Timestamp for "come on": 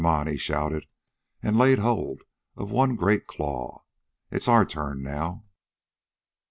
0.01-0.25